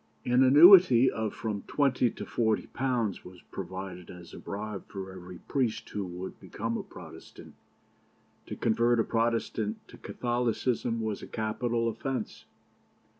An 0.25 0.41
annuity 0.41 1.11
of 1.11 1.31
from 1.31 1.61
twenty 1.67 2.09
to 2.09 2.25
forty 2.25 2.65
pounds 2.65 3.23
was 3.23 3.43
provided 3.51 4.09
as 4.09 4.33
a 4.33 4.39
bribe 4.39 4.87
for 4.89 5.11
every 5.11 5.37
priest 5.37 5.87
who 5.89 6.07
would 6.07 6.39
become 6.39 6.75
a 6.75 6.81
Protestant. 6.81 7.53
To 8.47 8.55
convert 8.55 8.99
a 8.99 9.03
Protestant 9.03 9.87
to 9.89 9.99
Catholicism 9.99 11.01
was 11.01 11.21
a 11.21 11.27
capital 11.27 11.87
offence. 11.87 12.45